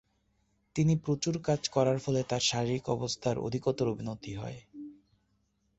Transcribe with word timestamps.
তিনি 0.75 0.93
প্রচুর 0.97 1.35
কাজ 1.43 1.61
করার 1.69 1.97
ফলে 1.99 2.21
তার 2.23 2.41
শারীরিক 2.41 2.85
অবস্থার 2.89 3.37
অধিকতর 3.39 3.85
অবনতি 3.87 4.31
হয়। 4.35 4.59